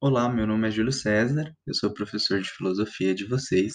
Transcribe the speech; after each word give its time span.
Olá, 0.00 0.28
meu 0.28 0.46
nome 0.46 0.68
é 0.68 0.70
Júlio 0.70 0.92
César, 0.92 1.52
eu 1.66 1.74
sou 1.74 1.92
professor 1.92 2.40
de 2.40 2.48
filosofia 2.48 3.12
de 3.12 3.24
vocês, 3.24 3.74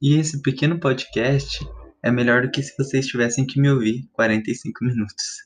e 0.00 0.14
esse 0.14 0.40
pequeno 0.40 0.80
podcast 0.80 1.58
é 2.02 2.10
melhor 2.10 2.40
do 2.40 2.50
que 2.50 2.62
se 2.62 2.74
vocês 2.78 3.06
tivessem 3.06 3.46
que 3.46 3.60
me 3.60 3.70
ouvir 3.70 4.08
45 4.14 4.82
minutos. 4.82 5.44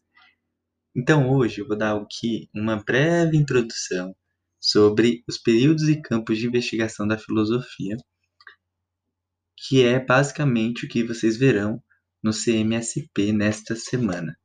Então 0.96 1.28
hoje 1.28 1.62
eu 1.62 1.66
vou 1.66 1.76
dar 1.76 1.96
aqui 1.96 2.48
uma 2.54 2.76
breve 2.76 3.36
introdução 3.36 4.14
sobre 4.60 5.24
os 5.28 5.36
períodos 5.36 5.88
e 5.88 6.00
campos 6.00 6.38
de 6.38 6.46
investigação 6.46 7.04
da 7.04 7.18
filosofia, 7.18 7.96
que 9.56 9.82
é 9.82 9.98
basicamente 9.98 10.86
o 10.86 10.88
que 10.88 11.02
vocês 11.02 11.36
verão 11.36 11.82
no 12.22 12.30
CMSP 12.30 13.32
nesta 13.32 13.74
semana. 13.74 14.38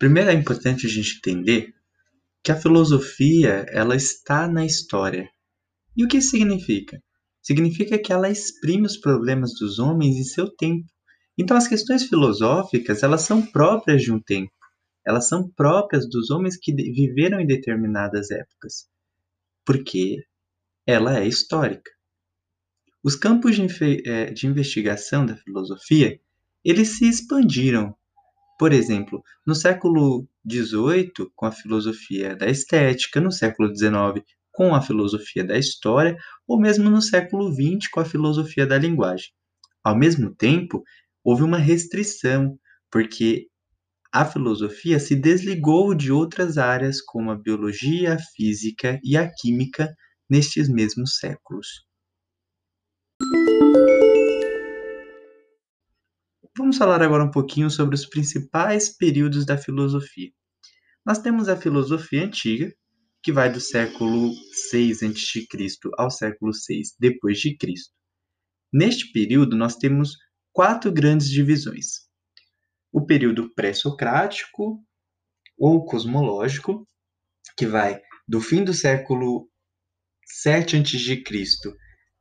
Primeiro 0.00 0.30
é 0.30 0.32
importante 0.32 0.86
a 0.86 0.88
gente 0.88 1.18
entender 1.18 1.74
que 2.42 2.50
a 2.50 2.56
filosofia 2.56 3.66
ela 3.68 3.94
está 3.94 4.48
na 4.48 4.64
história. 4.64 5.30
E 5.94 6.02
o 6.02 6.08
que 6.08 6.22
significa? 6.22 7.02
Significa 7.42 7.98
que 7.98 8.10
ela 8.10 8.30
exprime 8.30 8.86
os 8.86 8.96
problemas 8.96 9.52
dos 9.60 9.78
homens 9.78 10.16
em 10.16 10.24
seu 10.24 10.48
tempo. 10.48 10.88
Então 11.36 11.54
as 11.54 11.68
questões 11.68 12.04
filosóficas 12.04 13.02
elas 13.02 13.20
são 13.20 13.44
próprias 13.44 14.00
de 14.00 14.10
um 14.10 14.18
tempo. 14.18 14.50
Elas 15.06 15.28
são 15.28 15.50
próprias 15.50 16.08
dos 16.08 16.30
homens 16.30 16.56
que 16.56 16.72
viveram 16.72 17.38
em 17.38 17.46
determinadas 17.46 18.30
épocas, 18.30 18.88
porque 19.66 20.24
ela 20.86 21.18
é 21.18 21.28
histórica. 21.28 21.90
Os 23.04 23.16
campos 23.16 23.54
de, 23.54 23.66
eh, 24.06 24.32
de 24.32 24.46
investigação 24.46 25.26
da 25.26 25.36
filosofia 25.36 26.18
eles 26.64 26.96
se 26.96 27.06
expandiram 27.06 27.94
por 28.60 28.74
exemplo, 28.74 29.24
no 29.46 29.54
século 29.54 30.28
XVIII, 30.46 31.30
com 31.34 31.46
a 31.46 31.50
filosofia 31.50 32.36
da 32.36 32.46
estética, 32.46 33.18
no 33.18 33.32
século 33.32 33.74
XIX, 33.74 34.22
com 34.52 34.74
a 34.74 34.82
filosofia 34.82 35.42
da 35.42 35.56
história, 35.56 36.14
ou 36.46 36.60
mesmo 36.60 36.90
no 36.90 37.00
século 37.00 37.50
XX, 37.50 37.88
com 37.90 38.00
a 38.00 38.04
filosofia 38.04 38.66
da 38.66 38.76
linguagem. 38.76 39.28
Ao 39.82 39.96
mesmo 39.96 40.34
tempo, 40.34 40.84
houve 41.24 41.42
uma 41.42 41.56
restrição, 41.56 42.58
porque 42.90 43.46
a 44.12 44.26
filosofia 44.26 45.00
se 45.00 45.16
desligou 45.16 45.94
de 45.94 46.12
outras 46.12 46.58
áreas 46.58 47.00
como 47.00 47.30
a 47.30 47.38
biologia, 47.38 48.12
a 48.12 48.18
física 48.18 49.00
e 49.02 49.16
a 49.16 49.26
química 49.26 49.90
nestes 50.28 50.68
mesmos 50.68 51.16
séculos. 51.16 51.66
Vamos 56.60 56.76
falar 56.76 57.00
agora 57.00 57.24
um 57.24 57.30
pouquinho 57.30 57.70
sobre 57.70 57.94
os 57.94 58.04
principais 58.04 58.94
períodos 58.94 59.46
da 59.46 59.56
filosofia. 59.56 60.30
Nós 61.06 61.18
temos 61.18 61.48
a 61.48 61.56
filosofia 61.56 62.22
antiga, 62.22 62.70
que 63.22 63.32
vai 63.32 63.50
do 63.50 63.58
século 63.58 64.30
6 64.68 65.02
a.C. 65.02 65.46
ao 65.96 66.10
século 66.10 66.52
6 66.52 66.96
depois 67.00 67.38
de 67.38 67.56
Cristo. 67.56 67.94
Neste 68.70 69.10
período 69.10 69.56
nós 69.56 69.76
temos 69.76 70.18
quatro 70.52 70.92
grandes 70.92 71.30
divisões. 71.30 72.06
O 72.92 73.06
período 73.06 73.50
pré-socrático 73.54 74.84
ou 75.58 75.86
cosmológico, 75.86 76.86
que 77.56 77.66
vai 77.66 78.02
do 78.28 78.38
fim 78.38 78.62
do 78.62 78.74
século 78.74 79.48
7 80.26 80.76
a.C 80.76 81.24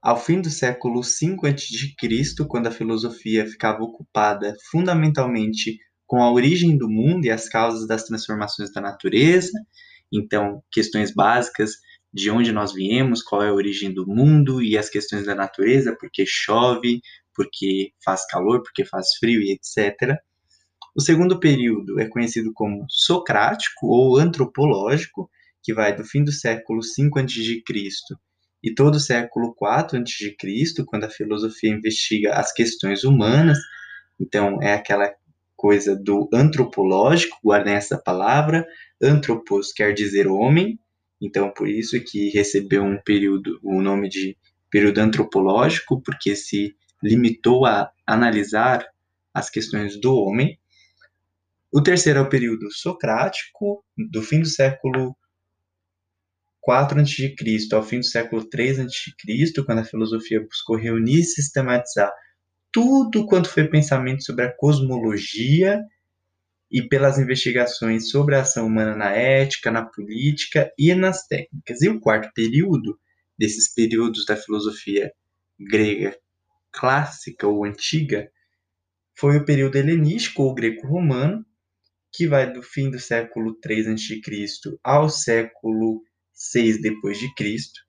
ao 0.01 0.17
fim 0.17 0.41
do 0.41 0.49
século 0.49 1.01
V 1.01 1.35
a.C., 1.43 2.45
quando 2.47 2.67
a 2.67 2.71
filosofia 2.71 3.45
ficava 3.45 3.83
ocupada 3.83 4.55
fundamentalmente 4.71 5.77
com 6.07 6.23
a 6.23 6.31
origem 6.31 6.77
do 6.77 6.89
mundo 6.89 7.25
e 7.25 7.29
as 7.29 7.49
causas 7.49 7.87
das 7.87 8.03
transformações 8.05 8.71
da 8.71 8.81
natureza, 8.81 9.51
então 10.11 10.63
questões 10.71 11.13
básicas 11.13 11.71
de 12.11 12.31
onde 12.31 12.51
nós 12.51 12.73
viemos, 12.73 13.21
qual 13.21 13.43
é 13.43 13.49
a 13.49 13.53
origem 13.53 13.93
do 13.93 14.07
mundo 14.07 14.63
e 14.63 14.77
as 14.77 14.89
questões 14.89 15.25
da 15.25 15.35
natureza, 15.35 15.95
porque 15.99 16.23
chove, 16.25 17.01
porque 17.35 17.91
faz 18.03 18.25
calor, 18.25 18.63
porque 18.63 18.83
faz 18.83 19.07
frio 19.19 19.41
e 19.41 19.51
etc. 19.51 20.17
O 20.95 21.01
segundo 21.01 21.39
período 21.39 21.99
é 21.99 22.07
conhecido 22.07 22.51
como 22.53 22.85
socrático 22.89 23.85
ou 23.85 24.17
antropológico, 24.17 25.29
que 25.61 25.73
vai 25.73 25.95
do 25.95 26.03
fim 26.03 26.23
do 26.23 26.31
século 26.31 26.79
V 26.81 27.09
a.C 27.15 28.28
e 28.63 28.73
todo 28.73 28.95
o 28.95 28.99
século 28.99 29.55
IV 29.59 30.01
a.C., 30.01 30.83
quando 30.85 31.05
a 31.05 31.09
filosofia 31.09 31.71
investiga 31.71 32.33
as 32.33 32.51
questões 32.51 33.03
humanas, 33.03 33.57
então 34.19 34.61
é 34.61 34.73
aquela 34.73 35.13
coisa 35.55 35.95
do 35.95 36.29
antropológico, 36.33 37.37
guardem 37.43 37.73
essa 37.73 37.97
palavra, 37.97 38.65
antropos 39.01 39.71
quer 39.71 39.93
dizer 39.93 40.27
homem, 40.27 40.79
então 41.21 41.51
por 41.51 41.67
isso 41.67 41.99
que 42.01 42.29
recebeu 42.29 42.83
um 42.83 42.97
período, 43.01 43.59
o 43.63 43.81
nome 43.81 44.09
de 44.09 44.37
período 44.69 44.99
antropológico, 44.99 46.01
porque 46.01 46.35
se 46.35 46.75
limitou 47.03 47.65
a 47.65 47.91
analisar 48.05 48.85
as 49.33 49.49
questões 49.49 49.99
do 49.99 50.15
homem. 50.15 50.57
O 51.71 51.81
terceiro 51.81 52.19
é 52.19 52.21
o 52.21 52.29
período 52.29 52.71
socrático, 52.71 53.83
do 54.11 54.21
fim 54.21 54.41
do 54.41 54.47
século 54.47 55.15
4 56.61 56.99
a.C. 56.99 57.35
ao 57.71 57.83
fim 57.83 57.99
do 57.99 58.05
século 58.05 58.43
3 58.47 58.79
a.C., 58.79 59.63
quando 59.65 59.79
a 59.79 59.85
filosofia 59.85 60.41
buscou 60.41 60.75
reunir 60.75 61.19
e 61.19 61.23
sistematizar 61.23 62.11
tudo 62.71 63.25
quanto 63.25 63.49
foi 63.49 63.67
pensamento 63.67 64.23
sobre 64.23 64.45
a 64.45 64.55
cosmologia 64.55 65.81
e 66.71 66.87
pelas 66.87 67.17
investigações 67.17 68.09
sobre 68.09 68.35
a 68.35 68.41
ação 68.41 68.67
humana 68.67 68.95
na 68.95 69.11
ética, 69.11 69.71
na 69.71 69.83
política 69.83 70.71
e 70.77 70.93
nas 70.93 71.25
técnicas. 71.25 71.81
E 71.81 71.89
o 71.89 71.99
quarto 71.99 72.31
período, 72.33 72.99
desses 73.37 73.73
períodos 73.73 74.25
da 74.25 74.35
filosofia 74.35 75.11
grega 75.59 76.15
clássica 76.71 77.47
ou 77.47 77.65
antiga, 77.65 78.29
foi 79.15 79.37
o 79.37 79.45
período 79.45 79.75
helenístico 79.77 80.43
ou 80.43 80.53
greco-romano, 80.53 81.43
que 82.11 82.27
vai 82.27 82.51
do 82.51 82.61
fim 82.61 82.89
do 82.89 82.99
século 82.99 83.55
3 83.55 83.87
a.C. 83.87 84.21
ao 84.83 85.09
século 85.09 86.03
6 86.39 86.81
depois 86.81 87.19
de 87.19 87.33
Cristo, 87.35 87.81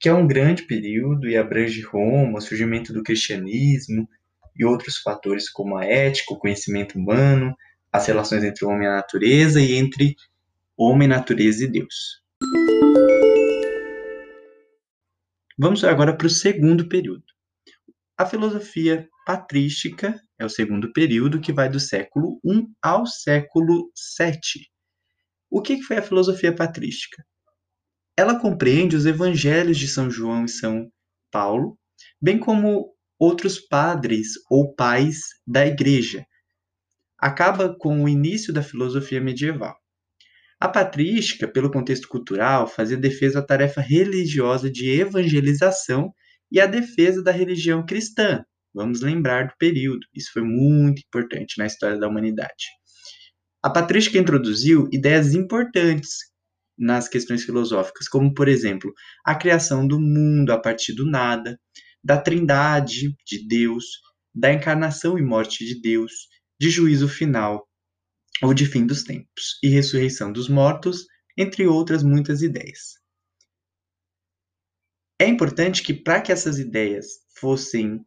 que 0.00 0.08
é 0.08 0.12
um 0.12 0.26
grande 0.26 0.64
período 0.64 1.28
e 1.28 1.36
abrange 1.36 1.80
Roma, 1.80 2.38
o 2.38 2.42
surgimento 2.42 2.92
do 2.92 3.04
cristianismo 3.04 4.08
e 4.56 4.64
outros 4.64 4.98
fatores 4.98 5.48
como 5.48 5.76
a 5.76 5.84
ética, 5.84 6.34
o 6.34 6.38
conhecimento 6.38 6.98
humano, 6.98 7.56
as 7.92 8.06
relações 8.06 8.42
entre 8.42 8.64
o 8.64 8.68
homem 8.68 8.84
e 8.84 8.90
a 8.90 8.96
natureza 8.96 9.60
e 9.60 9.74
entre 9.74 10.16
homem, 10.76 11.06
natureza 11.06 11.64
e 11.64 11.68
Deus. 11.68 12.20
Vamos 15.56 15.84
agora 15.84 16.16
para 16.16 16.26
o 16.26 16.30
segundo 16.30 16.88
período. 16.88 17.22
A 18.18 18.26
filosofia 18.26 19.08
patrística 19.24 20.20
é 20.36 20.44
o 20.44 20.50
segundo 20.50 20.92
período 20.92 21.40
que 21.40 21.52
vai 21.52 21.68
do 21.68 21.78
século 21.78 22.40
I 22.44 22.66
ao 22.82 23.06
século 23.06 23.92
VII. 24.18 24.66
O 25.48 25.62
que 25.62 25.80
foi 25.82 25.98
a 25.98 26.02
filosofia 26.02 26.52
patrística? 26.52 27.24
Ela 28.16 28.38
compreende 28.38 28.94
os 28.94 29.06
evangelhos 29.06 29.76
de 29.76 29.88
São 29.88 30.10
João 30.10 30.44
e 30.44 30.48
São 30.48 30.88
Paulo, 31.30 31.76
bem 32.20 32.38
como 32.38 32.94
outros 33.18 33.58
padres 33.58 34.28
ou 34.48 34.72
pais 34.74 35.30
da 35.46 35.66
Igreja. 35.66 36.24
Acaba 37.18 37.74
com 37.76 38.04
o 38.04 38.08
início 38.08 38.52
da 38.52 38.62
filosofia 38.62 39.20
medieval. 39.20 39.76
A 40.60 40.68
patrística, 40.68 41.48
pelo 41.48 41.70
contexto 41.70 42.08
cultural, 42.08 42.68
fazia 42.68 42.96
defesa 42.96 43.40
da 43.40 43.46
tarefa 43.46 43.80
religiosa 43.80 44.70
de 44.70 44.88
evangelização 44.88 46.12
e 46.50 46.60
a 46.60 46.66
defesa 46.66 47.22
da 47.22 47.32
religião 47.32 47.84
cristã. 47.84 48.44
Vamos 48.72 49.00
lembrar 49.00 49.48
do 49.48 49.54
período, 49.58 50.06
isso 50.14 50.30
foi 50.32 50.42
muito 50.42 51.02
importante 51.04 51.58
na 51.58 51.66
história 51.66 51.98
da 51.98 52.08
humanidade. 52.08 52.66
A 53.62 53.70
patrística 53.70 54.18
introduziu 54.18 54.88
ideias 54.92 55.34
importantes, 55.34 56.18
nas 56.76 57.08
questões 57.08 57.44
filosóficas, 57.44 58.08
como, 58.08 58.34
por 58.34 58.48
exemplo, 58.48 58.92
a 59.24 59.34
criação 59.34 59.86
do 59.86 60.00
mundo 60.00 60.50
a 60.52 60.58
partir 60.58 60.92
do 60.94 61.08
nada, 61.08 61.58
da 62.02 62.20
trindade 62.20 63.14
de 63.26 63.46
Deus, 63.46 63.84
da 64.34 64.52
encarnação 64.52 65.18
e 65.18 65.22
morte 65.22 65.64
de 65.64 65.80
Deus, 65.80 66.12
de 66.60 66.70
juízo 66.70 67.08
final 67.08 67.68
ou 68.42 68.52
de 68.52 68.66
fim 68.66 68.86
dos 68.86 69.04
tempos 69.04 69.58
e 69.62 69.68
ressurreição 69.68 70.32
dos 70.32 70.48
mortos, 70.48 71.06
entre 71.36 71.66
outras 71.66 72.02
muitas 72.02 72.42
ideias. 72.42 72.94
É 75.20 75.26
importante 75.26 75.82
que, 75.82 75.94
para 75.94 76.20
que 76.20 76.32
essas 76.32 76.58
ideias 76.58 77.06
fossem 77.38 78.04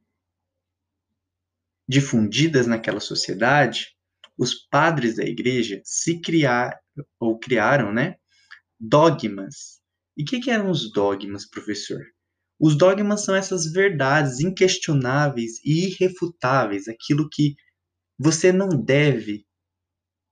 difundidas 1.88 2.68
naquela 2.68 3.00
sociedade, 3.00 3.96
os 4.38 4.54
padres 4.54 5.16
da 5.16 5.24
igreja 5.24 5.82
se 5.86 6.20
criaram 6.22 6.78
ou 7.20 7.40
criaram, 7.40 7.94
né, 7.94 8.18
dogmas 8.80 9.80
E 10.18 10.24
o 10.24 10.26
que, 10.26 10.40
que 10.40 10.52
eram 10.52 10.72
os 10.72 10.92
dogmas, 10.92 11.48
professor? 11.50 12.02
Os 12.60 12.76
dogmas 12.76 13.24
são 13.24 13.36
essas 13.36 13.72
verdades 13.72 14.40
inquestionáveis 14.40 15.60
e 15.64 15.88
irrefutáveis, 15.88 16.88
aquilo 16.88 17.30
que 17.30 17.56
você 18.18 18.52
não 18.52 18.70
deve 18.70 19.46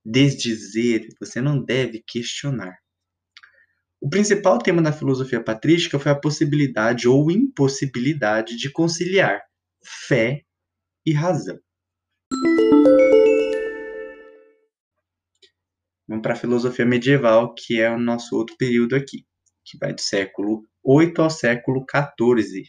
desdizer, 0.03 1.07
você 1.19 1.39
não 1.39 1.63
deve 1.63 2.03
questionar. 2.05 2.75
O 4.01 4.09
principal 4.09 4.59
tema 4.59 4.81
da 4.81 4.91
filosofia 4.91 5.43
patrística 5.43 5.99
foi 5.99 6.11
a 6.11 6.19
possibilidade 6.19 7.07
ou 7.07 7.31
impossibilidade 7.31 8.55
de 8.57 8.71
conciliar 8.71 9.41
fé 10.07 10.41
e 11.05 11.13
razão. 11.13 11.59
Vamos 16.07 16.21
para 16.21 16.33
a 16.33 16.37
filosofia 16.37 16.85
medieval, 16.85 17.53
que 17.55 17.81
é 17.81 17.89
o 17.89 17.99
nosso 17.99 18.35
outro 18.35 18.55
período 18.57 18.95
aqui, 18.95 19.25
que 19.65 19.77
vai 19.77 19.91
do 19.91 20.01
século 20.01 20.63
8 20.83 21.19
ao 21.19 21.29
século 21.31 21.83
14. 21.83 22.63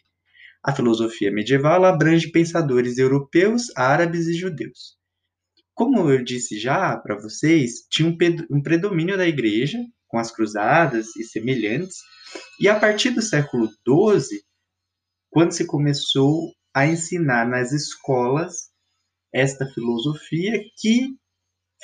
A 0.64 0.74
filosofia 0.74 1.30
medieval 1.30 1.84
abrange 1.84 2.30
pensadores 2.30 2.96
europeus, 2.96 3.64
árabes 3.76 4.26
e 4.26 4.32
judeus. 4.32 4.96
Como 5.74 6.10
eu 6.10 6.24
disse 6.24 6.58
já 6.58 6.96
para 6.96 7.20
vocês, 7.20 7.86
tinha 7.90 8.08
um 8.50 8.62
predomínio 8.62 9.18
da 9.18 9.28
igreja, 9.28 9.78
com 10.08 10.18
as 10.18 10.32
cruzadas 10.32 11.14
e 11.16 11.22
semelhantes, 11.22 11.98
e 12.58 12.68
a 12.68 12.80
partir 12.80 13.10
do 13.10 13.20
século 13.20 13.68
XII, 13.68 14.40
quando 15.28 15.52
se 15.52 15.66
começou 15.66 16.54
a 16.74 16.86
ensinar 16.86 17.46
nas 17.46 17.72
escolas 17.72 18.70
esta 19.30 19.66
filosofia 19.66 20.58
que 20.78 21.14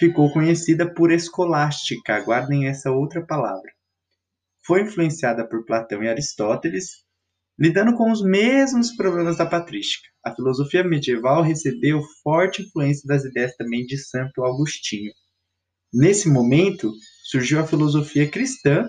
ficou 0.07 0.33
conhecida 0.33 0.93
por 0.93 1.13
escolástica, 1.13 2.21
guardem 2.21 2.67
essa 2.67 2.91
outra 2.91 3.25
palavra 3.25 3.71
foi 4.65 4.83
influenciada 4.83 5.47
por 5.47 5.65
Platão 5.65 6.03
e 6.03 6.09
Aristóteles, 6.09 7.05
lidando 7.59 7.95
com 7.97 8.11
os 8.11 8.23
mesmos 8.23 8.95
problemas 8.95 9.37
da 9.37 9.47
patrística. 9.47 10.09
A 10.25 10.35
filosofia 10.35 10.85
medieval 10.85 11.43
recebeu 11.43 12.01
forte 12.23 12.63
influência 12.63 13.07
das 13.07 13.25
ideias 13.25 13.55
também 13.57 13.85
de 13.85 13.99
Santo 13.99 14.45
Agostinho. 14.45 15.13
Nesse 15.93 16.29
momento, 16.29 16.93
surgiu 17.25 17.61
a 17.61 17.67
filosofia 17.67 18.29
cristã, 18.31 18.89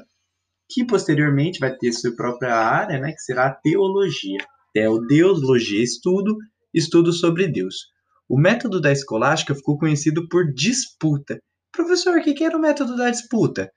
que 0.70 0.86
posteriormente 0.86 1.60
vai 1.60 1.76
ter 1.76 1.92
sua 1.92 2.16
própria 2.16 2.56
área, 2.56 3.00
né, 3.00 3.12
que 3.12 3.22
será 3.22 3.48
a 3.48 3.54
teologia. 3.54 4.38
Teodeologia, 4.74 5.84
estudo, 5.84 6.36
estudo 6.74 7.12
sobre 7.12 7.48
Deus. 7.48 7.76
O 8.34 8.36
método 8.36 8.82
da 8.82 8.92
escolástica 8.92 9.54
ficou 9.54 9.78
conhecido 9.78 10.28
por 10.28 10.52
disputa. 10.56 11.38
Professor, 11.72 12.18
o 12.18 12.24
que 12.24 12.44
era 12.44 12.58
o 12.58 12.60
método 12.60 12.98
da 12.98 13.12
disputa? 13.12 13.72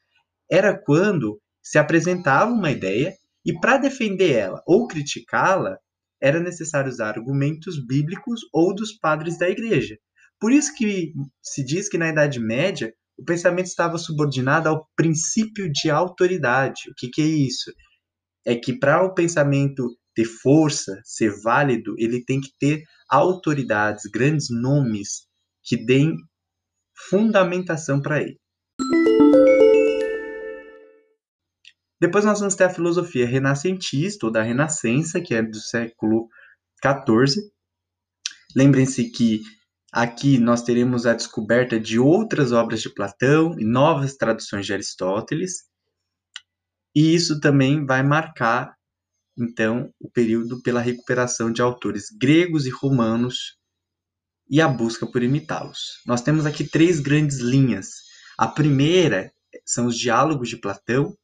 Era 0.50 0.75
quando 0.75 1.38
se 1.62 1.76
apresentava 1.76 2.50
uma 2.50 2.70
ideia 2.70 3.12
e 3.44 3.53
para 3.53 3.76
defender 3.76 4.32
ela 4.32 4.62
ou 4.67 4.87
criticá-la, 4.87 5.76
era 6.23 6.41
necessário 6.41 6.91
usar 6.91 7.19
argumentos 7.19 7.76
bíblicos 7.87 8.41
ou 8.50 8.75
dos 8.75 8.94
padres 8.94 9.37
da 9.37 9.47
igreja. 9.47 9.99
Por 10.41 10.50
isso 10.50 10.75
que 10.75 11.12
se 11.43 11.62
diz 11.62 11.87
que 11.87 11.99
na 11.99 12.08
Idade 12.08 12.41
Média 12.41 12.94
o 13.19 13.25
pensamento 13.26 13.67
estava 13.67 13.99
subordinado 13.99 14.70
ao 14.70 14.88
princípio 14.97 15.70
de 15.70 15.91
autoridade. 15.91 16.88
O 16.91 16.94
que, 16.97 17.11
que 17.11 17.20
é 17.20 17.26
isso? 17.26 17.70
É 18.43 18.56
que 18.56 18.73
para 18.79 19.05
o 19.05 19.12
pensamento 19.12 19.87
ter 20.16 20.24
força, 20.24 21.00
ser 21.04 21.30
válido, 21.42 21.94
ele 21.98 22.24
tem 22.24 22.40
que 22.40 22.50
ter 22.58 22.82
autoridades, 23.08 24.10
grandes 24.10 24.48
nomes 24.50 25.26
que 25.62 25.76
deem 25.76 26.16
fundamentação 27.10 28.00
para 28.00 28.22
ele. 28.22 28.40
Depois 32.00 32.24
nós 32.24 32.40
vamos 32.40 32.54
ter 32.54 32.64
a 32.64 32.70
filosofia 32.70 33.26
renascentista, 33.26 34.26
ou 34.26 34.32
da 34.32 34.42
Renascença, 34.42 35.20
que 35.20 35.34
é 35.34 35.42
do 35.42 35.58
século 35.58 36.28
XIV. 36.82 37.42
Lembrem-se 38.54 39.10
que 39.10 39.42
aqui 39.92 40.38
nós 40.38 40.62
teremos 40.62 41.06
a 41.06 41.14
descoberta 41.14 41.80
de 41.80 41.98
outras 41.98 42.52
obras 42.52 42.82
de 42.82 42.92
Platão 42.92 43.58
e 43.58 43.64
novas 43.64 44.16
traduções 44.16 44.66
de 44.66 44.74
Aristóteles. 44.74 45.64
E 46.94 47.14
isso 47.14 47.40
também 47.40 47.84
vai 47.84 48.02
marcar, 48.02 48.74
então, 49.38 49.92
o 50.00 50.10
período 50.10 50.62
pela 50.62 50.80
recuperação 50.80 51.52
de 51.52 51.60
autores 51.60 52.06
gregos 52.10 52.66
e 52.66 52.70
romanos 52.70 53.58
e 54.48 54.60
a 54.60 54.68
busca 54.68 55.06
por 55.06 55.22
imitá-los. 55.22 56.00
Nós 56.06 56.22
temos 56.22 56.46
aqui 56.46 56.64
três 56.64 57.00
grandes 57.00 57.38
linhas. 57.38 58.02
A 58.38 58.46
primeira 58.48 59.32
são 59.64 59.86
os 59.86 59.98
diálogos 59.98 60.48
de 60.48 60.56
Platão, 60.56 61.16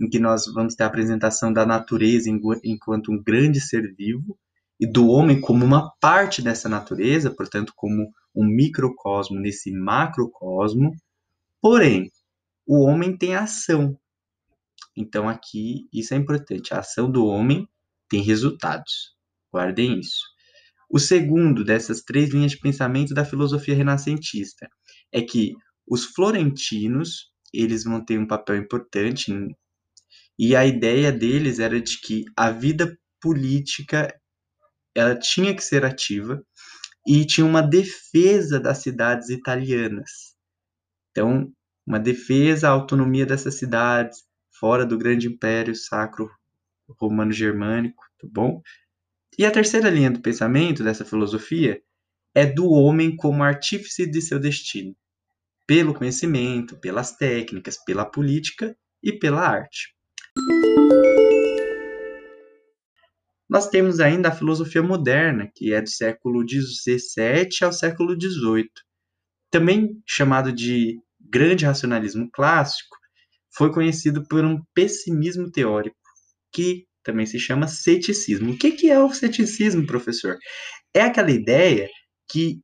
em 0.00 0.08
que 0.08 0.18
nós 0.18 0.46
vamos 0.46 0.74
ter 0.74 0.84
a 0.84 0.86
apresentação 0.86 1.52
da 1.52 1.66
natureza 1.66 2.30
enquanto 2.64 3.12
um 3.12 3.22
grande 3.22 3.60
ser 3.60 3.94
vivo 3.94 4.38
e 4.80 4.86
do 4.86 5.08
homem 5.08 5.40
como 5.40 5.64
uma 5.64 5.90
parte 6.00 6.40
dessa 6.40 6.68
natureza, 6.68 7.30
portanto, 7.30 7.72
como 7.74 8.12
um 8.34 8.46
microcosmo 8.46 9.40
nesse 9.40 9.72
macrocosmo. 9.72 10.92
Porém, 11.60 12.12
o 12.64 12.84
homem 12.84 13.16
tem 13.16 13.34
ação. 13.34 13.98
Então, 14.98 15.28
aqui, 15.28 15.88
isso 15.92 16.12
é 16.12 16.16
importante. 16.16 16.74
A 16.74 16.80
ação 16.80 17.08
do 17.08 17.24
homem 17.24 17.68
tem 18.08 18.20
resultados. 18.20 19.14
Guardem 19.52 20.00
isso. 20.00 20.24
O 20.90 20.98
segundo 20.98 21.64
dessas 21.64 22.02
três 22.02 22.30
linhas 22.30 22.50
de 22.50 22.58
pensamento 22.58 23.14
da 23.14 23.24
filosofia 23.24 23.76
renascentista 23.76 24.68
é 25.12 25.22
que 25.22 25.54
os 25.86 26.04
florentinos 26.04 27.30
eles 27.52 27.84
vão 27.84 28.04
ter 28.04 28.18
um 28.18 28.26
papel 28.26 28.56
importante 28.56 29.32
e 30.38 30.56
a 30.56 30.66
ideia 30.66 31.12
deles 31.12 31.60
era 31.60 31.80
de 31.80 32.00
que 32.00 32.24
a 32.36 32.50
vida 32.50 32.98
política 33.20 34.12
ela 34.94 35.14
tinha 35.14 35.54
que 35.54 35.62
ser 35.62 35.84
ativa 35.84 36.42
e 37.06 37.24
tinha 37.24 37.46
uma 37.46 37.62
defesa 37.62 38.58
das 38.58 38.78
cidades 38.78 39.28
italianas. 39.28 40.34
Então, 41.10 41.52
uma 41.86 41.98
defesa 41.98 42.68
à 42.68 42.72
autonomia 42.72 43.24
dessas 43.24 43.54
cidades 43.54 44.27
fora 44.58 44.84
do 44.84 44.98
grande 44.98 45.28
império 45.28 45.74
sacro 45.74 46.30
romano-germânico, 46.88 48.02
tá 48.18 48.26
bom? 48.30 48.60
E 49.38 49.44
a 49.44 49.50
terceira 49.50 49.90
linha 49.90 50.10
do 50.10 50.20
pensamento 50.20 50.82
dessa 50.82 51.04
filosofia 51.04 51.80
é 52.34 52.44
do 52.44 52.70
homem 52.70 53.14
como 53.16 53.42
artífice 53.42 54.06
de 54.10 54.20
seu 54.20 54.38
destino, 54.38 54.96
pelo 55.66 55.94
conhecimento, 55.94 56.76
pelas 56.78 57.16
técnicas, 57.16 57.76
pela 57.84 58.04
política 58.04 58.76
e 59.02 59.12
pela 59.12 59.40
arte. 59.40 59.94
Nós 63.48 63.68
temos 63.68 63.98
ainda 63.98 64.28
a 64.28 64.34
filosofia 64.34 64.82
moderna, 64.82 65.50
que 65.54 65.72
é 65.72 65.80
do 65.80 65.88
século 65.88 66.44
XVII 66.46 67.48
ao 67.62 67.72
século 67.72 68.14
XVIII. 68.20 68.68
Também 69.50 70.02
chamado 70.06 70.52
de 70.52 71.00
grande 71.18 71.64
racionalismo 71.64 72.30
clássico, 72.30 72.97
foi 73.58 73.72
conhecido 73.72 74.22
por 74.28 74.44
um 74.44 74.62
pessimismo 74.72 75.50
teórico, 75.50 75.96
que 76.52 76.86
também 77.02 77.26
se 77.26 77.40
chama 77.40 77.66
ceticismo. 77.66 78.52
O 78.52 78.56
que 78.56 78.88
é 78.88 79.00
o 79.00 79.12
ceticismo, 79.12 79.84
professor? 79.84 80.38
É 80.94 81.02
aquela 81.02 81.32
ideia 81.32 81.88
que 82.30 82.60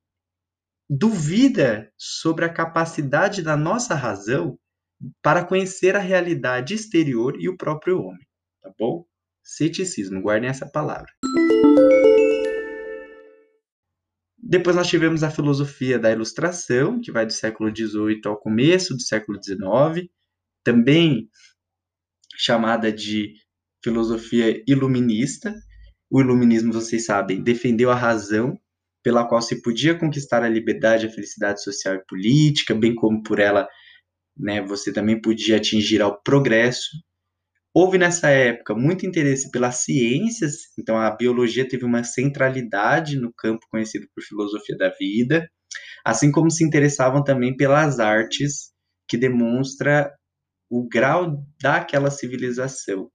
duvida 0.89 1.91
sobre 1.99 2.45
a 2.45 2.53
capacidade 2.53 3.43
da 3.43 3.57
nossa 3.57 3.97
razão 3.97 4.57
para 5.21 5.45
conhecer 5.45 5.97
a 5.97 6.01
realidade 6.01 6.75
exterior 6.75 7.35
e 7.41 7.49
o 7.49 7.57
próprio 7.57 8.01
homem, 8.01 8.27
tá 8.63 8.71
bom? 8.79 9.05
Ceticismo, 9.43 10.23
guardem 10.23 10.49
essa 10.49 10.67
palavra. 10.71 11.11
Depois 14.39 14.77
nós 14.77 14.87
tivemos 14.87 15.25
a 15.25 15.31
filosofia 15.31 15.99
da 15.99 16.13
ilustração, 16.13 17.01
que 17.01 17.11
vai 17.11 17.27
do 17.27 17.33
século 17.33 17.75
XVIII 17.75 18.21
ao 18.27 18.39
começo 18.39 18.95
do 18.95 19.03
século 19.03 19.41
XIX, 19.43 20.09
também 20.65 21.29
chamada 22.37 22.91
de 22.93 23.35
filosofia 23.83 24.63
iluminista. 24.67 25.55
O 26.11 26.21
iluminismo, 26.21 26.73
vocês 26.73 27.05
sabem, 27.05 27.43
defendeu 27.43 27.91
a 27.91 27.95
razão 27.95 28.59
pela 29.03 29.29
qual 29.29 29.43
se 29.43 29.61
podia 29.61 29.95
conquistar 29.97 30.43
a 30.43 30.49
liberdade, 30.49 31.07
a 31.07 31.11
felicidade 31.11 31.63
social 31.63 31.95
e 31.95 32.05
política, 32.07 32.75
bem 32.75 32.95
como 32.95 33.23
por 33.23 33.39
ela 33.39 33.69
né, 34.37 34.63
você 34.63 34.93
também 34.93 35.21
podia 35.21 35.57
atingir 35.59 36.03
ao 36.03 36.21
progresso. 36.23 36.89
Houve 37.73 37.99
nessa 37.99 38.31
época 38.31 38.75
muito 38.75 39.05
interesse 39.05 39.51
pelas 39.51 39.79
ciências, 39.79 40.55
então 40.79 40.97
a 40.97 41.11
biologia 41.11 41.69
teve 41.69 41.85
uma 41.85 42.05
centralidade 42.05 43.17
no 43.17 43.33
campo 43.33 43.67
conhecido 43.69 44.07
por 44.15 44.23
filosofia 44.23 44.77
da 44.77 44.91
vida, 44.91 45.49
assim 46.05 46.31
como 46.31 46.51
se 46.51 46.65
interessavam 46.65 47.23
também 47.23 47.57
pelas 47.57 47.99
artes, 47.99 48.73
que 49.09 49.17
demonstra 49.17 50.11
o 50.77 50.89
grau 50.89 51.47
daquela 51.63 52.11
civilização 52.11 53.09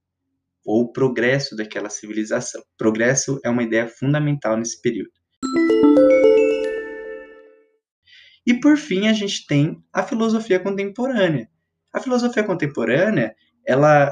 ou 0.66 0.84
o 0.84 0.92
progresso 0.94 1.58
daquela 1.58 1.90
civilização. 1.90 2.64
Progresso 2.78 3.38
é 3.44 3.50
uma 3.50 3.64
ideia 3.64 3.86
fundamental 3.86 4.56
nesse 4.56 4.82
período. 4.82 5.12
E 8.48 8.58
por 8.62 8.78
fim, 8.78 9.10
a 9.10 9.14
gente 9.14 9.46
tem 9.46 9.84
a 9.92 10.04
filosofia 10.04 10.58
contemporânea. 10.58 11.50
A 11.92 12.00
filosofia 12.00 12.46
contemporânea, 12.46 13.36
ela 13.68 14.10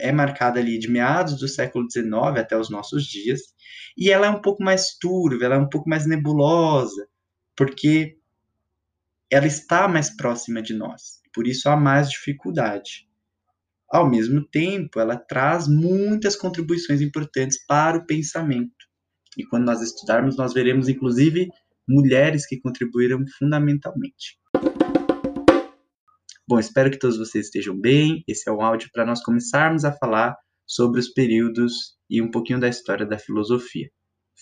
é 0.00 0.10
marcada 0.10 0.58
ali 0.58 0.76
de 0.76 0.90
meados 0.90 1.38
do 1.38 1.46
século 1.46 1.86
XIX 1.88 2.12
até 2.36 2.58
os 2.58 2.68
nossos 2.68 3.04
dias, 3.04 3.42
e 3.96 4.10
ela 4.10 4.26
é 4.26 4.30
um 4.30 4.42
pouco 4.42 4.64
mais 4.64 4.96
turva, 4.98 5.44
ela 5.44 5.54
é 5.54 5.58
um 5.58 5.68
pouco 5.68 5.88
mais 5.88 6.04
nebulosa, 6.04 7.06
porque 7.54 8.18
ela 9.30 9.46
está 9.46 9.86
mais 9.86 10.10
próxima 10.16 10.60
de 10.60 10.74
nós, 10.74 11.17
por 11.32 11.46
isso 11.46 11.68
há 11.68 11.76
mais 11.76 12.10
dificuldade. 12.10 13.08
Ao 13.90 14.08
mesmo 14.08 14.44
tempo, 14.44 15.00
ela 15.00 15.16
traz 15.16 15.66
muitas 15.66 16.36
contribuições 16.36 17.00
importantes 17.00 17.64
para 17.66 17.96
o 17.98 18.06
pensamento. 18.06 18.86
E 19.36 19.44
quando 19.46 19.64
nós 19.64 19.80
estudarmos, 19.80 20.36
nós 20.36 20.52
veremos 20.52 20.88
inclusive 20.88 21.48
mulheres 21.88 22.46
que 22.46 22.60
contribuíram 22.60 23.24
fundamentalmente. 23.38 24.38
Bom, 26.46 26.58
espero 26.58 26.90
que 26.90 26.98
todos 26.98 27.18
vocês 27.18 27.46
estejam 27.46 27.78
bem. 27.78 28.22
Esse 28.26 28.48
é 28.48 28.52
um 28.52 28.62
áudio 28.62 28.90
para 28.92 29.06
nós 29.06 29.22
começarmos 29.22 29.84
a 29.84 29.92
falar 29.92 30.36
sobre 30.66 31.00
os 31.00 31.08
períodos 31.08 31.96
e 32.10 32.20
um 32.20 32.30
pouquinho 32.30 32.60
da 32.60 32.68
história 32.68 33.06
da 33.06 33.18
filosofia. 33.18 33.90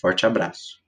Forte 0.00 0.26
abraço. 0.26 0.85